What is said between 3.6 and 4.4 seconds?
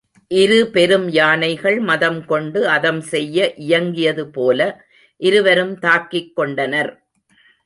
இயங்கியது